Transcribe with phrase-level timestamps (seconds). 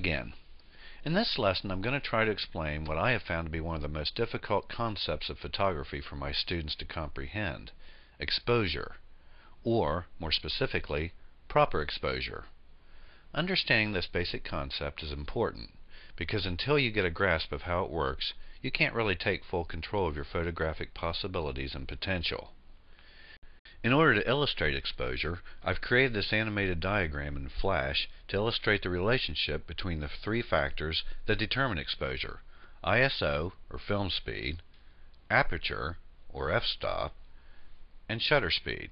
[0.00, 0.32] again.
[1.04, 3.60] In this lesson I'm going to try to explain what I have found to be
[3.60, 7.70] one of the most difficult concepts of photography for my students to comprehend,
[8.18, 8.96] exposure,
[9.62, 11.12] or, more specifically,
[11.48, 12.46] proper exposure.
[13.34, 15.74] Understanding this basic concept is important
[16.16, 18.32] because until you get a grasp of how it works,
[18.62, 22.54] you can't really take full control of your photographic possibilities and potential.
[23.82, 28.90] In order to illustrate exposure, I've created this animated diagram in Flash to illustrate the
[28.90, 32.42] relationship between the three factors that determine exposure
[32.84, 34.60] ISO, or film speed,
[35.30, 35.96] aperture,
[36.28, 37.14] or f-stop,
[38.06, 38.90] and shutter speed.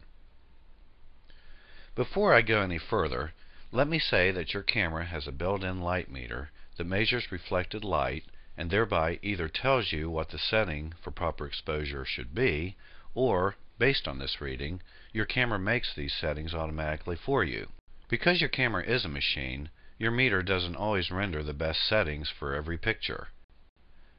[1.94, 3.34] Before I go any further,
[3.70, 8.24] let me say that your camera has a built-in light meter that measures reflected light
[8.56, 12.74] and thereby either tells you what the setting for proper exposure should be
[13.14, 17.68] or Based on this reading, your camera makes these settings automatically for you.
[18.08, 22.54] Because your camera is a machine, your meter doesn't always render the best settings for
[22.54, 23.28] every picture.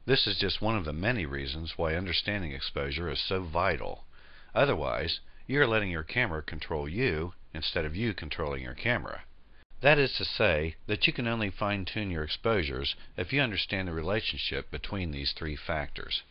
[0.06, 4.06] This is just one of the many reasons why understanding exposure is so vital.
[4.54, 9.24] Otherwise, you are letting your camera control you instead of you controlling your camera.
[9.82, 13.88] That is to say that you can only fine tune your exposures if you understand
[13.88, 16.22] the relationship between these three factors.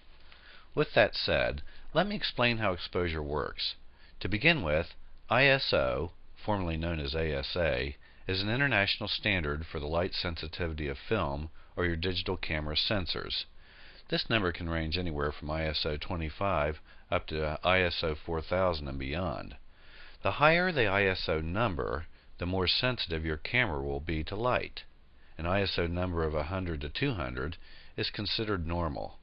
[0.76, 3.76] With that said, let me explain how exposure works.
[4.20, 4.94] To begin with,
[5.32, 7.94] ISO, formerly known as ASA,
[8.28, 13.46] is an international standard for the light sensitivity of film or your digital camera sensors.
[14.10, 19.56] This number can range anywhere from ISO 25 up to ISO 4000 and beyond.
[20.22, 22.06] The higher the ISO number,
[22.38, 24.84] the more sensitive your camera will be to light.
[25.38, 27.58] An ISO number of 100 to 200
[27.98, 29.18] is considered normal.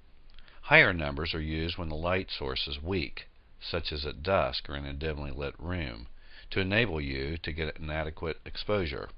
[0.66, 3.28] Higher numbers are used when the light source is weak,
[3.60, 6.08] such as at dusk or in a dimly lit room,
[6.50, 9.08] to enable you to get an adequate exposure.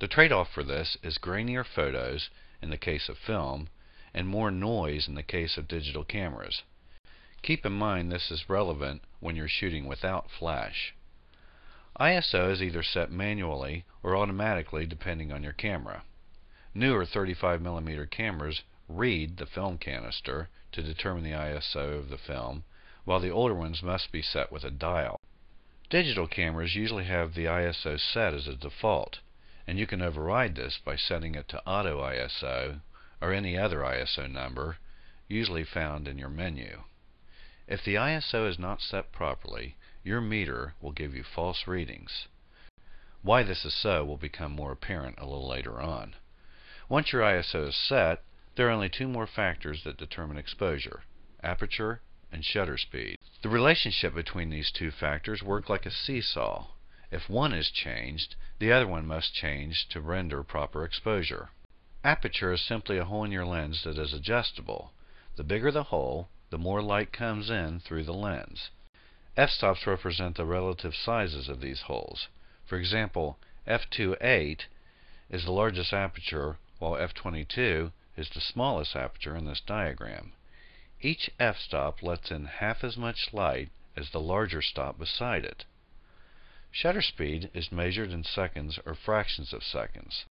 [0.00, 2.28] The trade-off for this is grainier photos
[2.60, 3.70] in the case of film
[4.12, 6.62] and more noise in the case of digital cameras.
[7.40, 10.94] Keep in mind this is relevant when you're shooting without flash.
[11.98, 16.02] ISO is either set manually or automatically depending on your camera.
[16.74, 22.64] Newer 35mm cameras read the film canister to determine the ISO of the film,
[23.04, 25.20] while the older ones must be set with a dial.
[25.90, 29.20] Digital cameras usually have the ISO set as a default,
[29.66, 32.80] and you can override this by setting it to Auto ISO
[33.20, 34.78] or any other ISO number,
[35.28, 36.82] usually found in your menu.
[37.66, 42.28] If the ISO is not set properly, your meter will give you false readings.
[43.22, 46.14] Why this is so will become more apparent a little later on.
[46.88, 48.22] Once your ISO is set,
[48.56, 51.04] there are only two more factors that determine exposure,
[51.42, 52.00] aperture
[52.32, 53.18] and shutter speed.
[53.42, 56.68] The relationship between these two factors work like a seesaw.
[57.10, 61.50] If one is changed, the other one must change to render proper exposure.
[62.02, 64.92] Aperture is simply a hole in your lens that is adjustable.
[65.36, 68.70] The bigger the hole, the more light comes in through the lens.
[69.36, 72.28] f-stops represent the relative sizes of these holes.
[72.64, 73.38] For example,
[73.68, 74.60] f2.8
[75.28, 80.32] is the largest aperture while f22 is the smallest aperture in this diagram.
[81.00, 85.64] Each f-stop lets in half as much light as the larger stop beside it.
[86.70, 90.24] Shutter speed is measured in seconds or fractions of seconds.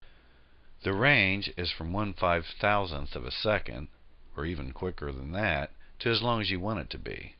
[0.84, 3.88] The range is from 1 5 thousandth of a second,
[4.36, 7.36] or even quicker than that, to as long as you want it to be.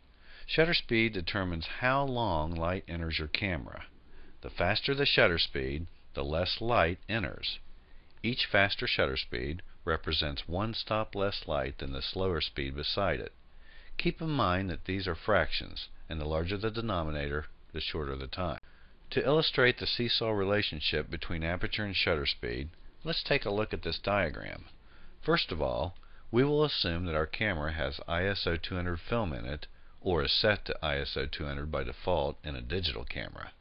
[0.46, 3.86] Shutter speed determines how long light enters your camera.
[4.42, 7.60] The faster the shutter speed, the less light enters.
[8.22, 13.34] Each faster shutter speed represents one stop less light than the slower speed beside it.
[13.98, 18.28] Keep in mind that these are fractions, and the larger the denominator, the shorter the
[18.28, 18.60] time.
[19.12, 22.70] To illustrate the seesaw relationship between aperture and shutter speed,
[23.04, 24.66] let's take a look at this diagram.
[25.22, 25.96] First of all,
[26.32, 29.68] we will assume that our camera has ISO 200 film in it,
[30.02, 33.52] or is set to ISO 200 by default in a digital camera.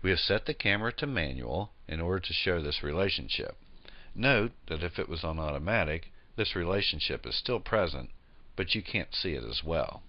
[0.00, 3.56] We have set the camera to manual in order to show this relationship.
[4.14, 8.10] Note that if it was on automatic, this relationship is still present,
[8.54, 10.02] but you can't see it as well.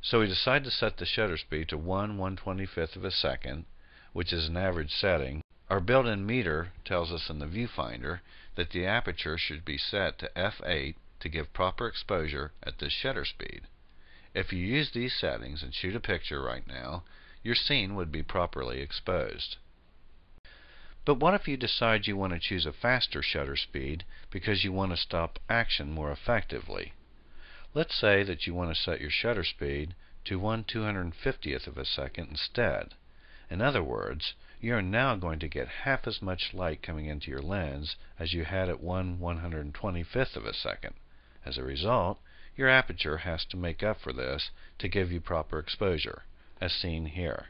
[0.00, 3.64] So we decide to set the shutter speed to 1 125th of a second,
[4.12, 5.42] which is an average setting.
[5.68, 8.20] Our built-in meter tells us in the viewfinder
[8.54, 13.24] that the aperture should be set to f8 to give proper exposure at this shutter
[13.24, 13.62] speed.
[14.34, 17.02] If you use these settings and shoot a picture right now,
[17.42, 19.56] your scene would be properly exposed.
[21.06, 24.72] But what if you decide you want to choose a faster shutter speed because you
[24.72, 26.94] want to stop action more effectively?
[27.74, 29.94] Let's say that you want to set your shutter speed
[30.24, 32.94] to 1 250th of a second instead.
[33.48, 37.30] In other words, you are now going to get half as much light coming into
[37.30, 40.94] your lens as you had at 1 125th of a second.
[41.44, 42.18] As a result,
[42.56, 44.50] your aperture has to make up for this
[44.80, 46.24] to give you proper exposure,
[46.60, 47.46] as seen here.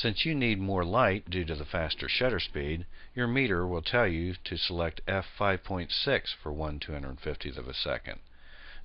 [0.00, 2.86] Since you need more light due to the faster shutter speed,
[3.16, 8.20] your meter will tell you to select f5.6 for 1 250th of a second.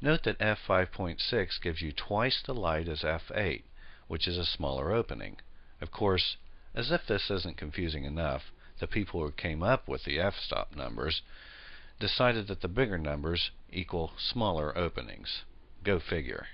[0.01, 3.61] Note that f5.6 gives you twice the light as f8,
[4.07, 5.37] which is a smaller opening.
[5.81, 6.37] Of course,
[6.73, 11.21] as if this isn't confusing enough, the people who came up with the f-stop numbers
[11.99, 15.43] decided that the bigger numbers equal smaller openings.
[15.83, 16.47] Go figure.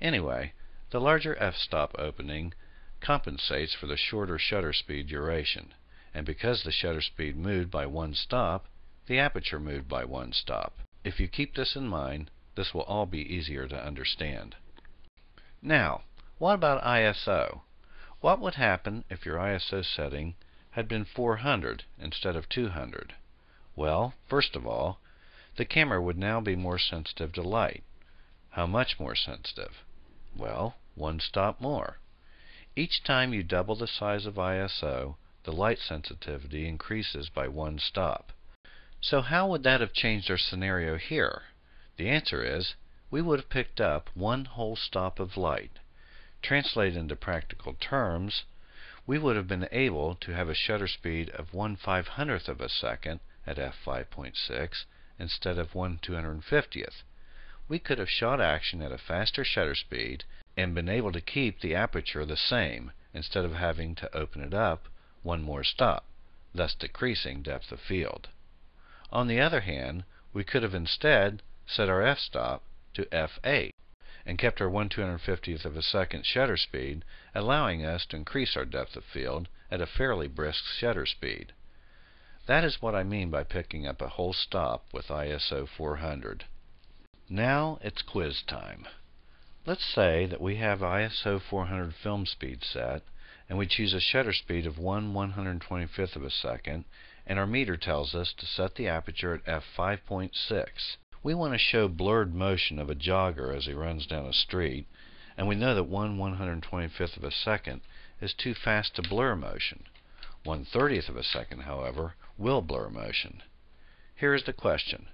[0.00, 0.54] Anyway,
[0.90, 2.54] the larger f-stop opening
[3.00, 5.74] compensates for the shorter shutter speed duration,
[6.12, 8.66] and because the shutter speed moved by one stop,
[9.06, 10.80] the aperture moved by one stop.
[11.04, 14.56] If you keep this in mind, this will all be easier to understand.
[15.62, 16.02] Now,
[16.38, 17.62] what about ISO?
[18.20, 20.34] What would happen if your ISO setting
[20.70, 23.14] had been 400 instead of 200?
[23.76, 25.00] Well, first of all,
[25.56, 27.84] the camera would now be more sensitive to light.
[28.50, 29.84] How much more sensitive?
[30.36, 31.98] Well, one stop more.
[32.78, 38.32] Each time you double the size of ISO, the light sensitivity increases by one stop.
[39.00, 41.42] So how would that have changed our scenario here?
[41.96, 42.76] The answer is,
[43.10, 45.80] we would have picked up one whole stop of light.
[46.40, 48.44] Translated into practical terms,
[49.08, 52.68] we would have been able to have a shutter speed of 1 500th of a
[52.68, 54.84] second at f5.6
[55.18, 57.02] instead of 1 250th.
[57.68, 60.24] We could have shot action at a faster shutter speed
[60.56, 64.54] and been able to keep the aperture the same instead of having to open it
[64.54, 64.88] up
[65.22, 66.06] one more stop,
[66.54, 68.28] thus decreasing depth of field.
[69.12, 72.62] On the other hand, we could have instead set our f-stop
[72.94, 73.74] to f8
[74.24, 77.04] and kept our 1 250th of a second shutter speed,
[77.34, 81.52] allowing us to increase our depth of field at a fairly brisk shutter speed.
[82.46, 86.46] That is what I mean by picking up a whole stop with ISO 400.
[87.30, 88.88] Now it's quiz time.
[89.66, 93.02] Let's say that we have ISO 400 film speed set
[93.50, 96.86] and we choose a shutter speed of 1 125th of a second
[97.26, 100.96] and our meter tells us to set the aperture at f5.6.
[101.22, 104.86] We want to show blurred motion of a jogger as he runs down a street
[105.36, 107.82] and we know that 1 125th of a second
[108.22, 109.84] is too fast to blur motion.
[110.44, 113.42] 1 30th of a second, however, will blur motion.
[114.14, 115.08] Here is the question.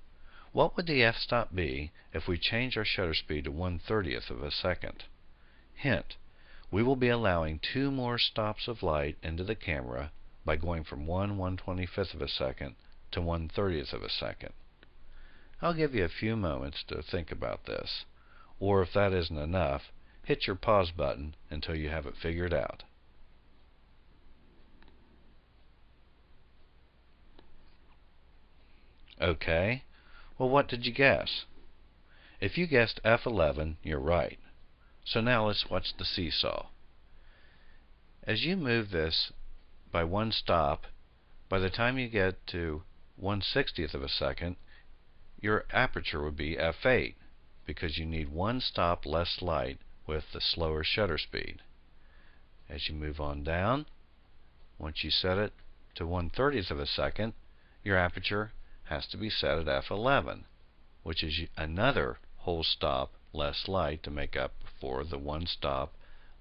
[0.55, 4.41] What would the f-stop be if we change our shutter speed to 1 30th of
[4.41, 5.03] a second?
[5.75, 6.15] Hint,
[6.71, 10.13] we will be allowing two more stops of light into the camera
[10.45, 12.77] by going from 1 125th of a second
[13.11, 14.53] to 1 30th of a second.
[15.61, 18.05] I'll give you a few moments to think about this,
[18.61, 19.91] or if that isn't enough,
[20.23, 22.85] hit your pause button until you have it figured out.
[29.21, 29.83] Okay,
[30.39, 31.45] well, what did you guess?
[32.41, 34.39] If you guessed F11, you're right.
[35.05, 36.67] So now let's watch the seesaw.
[38.25, 39.33] As you move this
[39.93, 40.87] by one stop,
[41.49, 42.83] by the time you get to
[43.17, 44.57] 1 60th of a second,
[45.41, 47.15] your aperture would be f8
[47.67, 51.63] because you need one stop less light with the slower shutter speed.
[52.69, 53.87] As you move on down,
[54.79, 55.53] once you set it
[55.95, 57.35] to 1 30th of a second,
[57.85, 58.53] your aperture
[58.85, 60.45] has to be set at f11,
[61.03, 65.95] which is another whole stop less light to make up for the one stop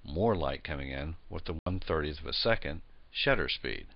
[0.03, 3.87] more light coming in with the 1 30th of a second shutter speed.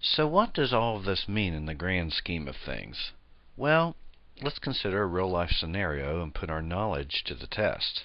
[0.00, 3.12] So what does all of this mean in the grand scheme of things?
[3.56, 3.96] Well,
[4.42, 8.04] let's consider a real life scenario and put our knowledge to the test.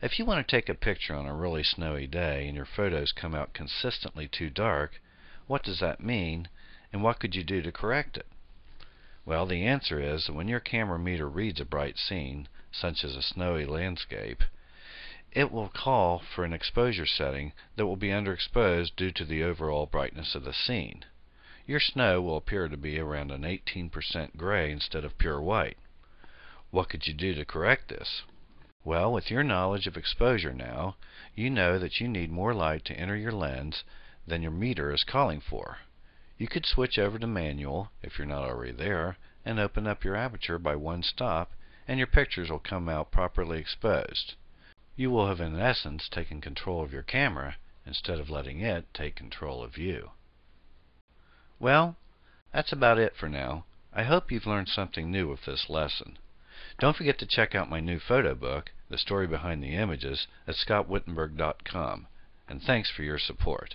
[0.00, 3.12] If you want to take a picture on a really snowy day and your photos
[3.12, 5.00] come out consistently too dark,
[5.48, 6.48] what does that mean
[6.92, 8.26] and what could you do to correct it?
[9.24, 13.16] Well, the answer is that when your camera meter reads a bright scene, such as
[13.16, 14.42] a snowy landscape,
[15.32, 19.86] it will call for an exposure setting that will be underexposed due to the overall
[19.86, 21.04] brightness of the scene.
[21.66, 25.76] Your snow will appear to be around an 18% gray instead of pure white.
[26.70, 28.22] What could you do to correct this?
[28.84, 30.96] Well, with your knowledge of exposure now,
[31.34, 33.84] you know that you need more light to enter your lens
[34.28, 35.78] than your meter is calling for.
[36.36, 40.14] You could switch over to manual, if you're not already there, and open up your
[40.14, 41.50] aperture by one stop,
[41.88, 44.34] and your pictures will come out properly exposed.
[44.94, 47.56] You will have in essence taken control of your camera
[47.86, 50.10] instead of letting it take control of you.
[51.58, 51.96] Well,
[52.52, 53.64] that's about it for now.
[53.92, 56.18] I hope you've learned something new with this lesson.
[56.78, 60.54] Don't forget to check out my new photo book, The Story Behind the Images, at
[60.54, 62.06] scottwittenberg.com.
[62.48, 63.74] And thanks for your support.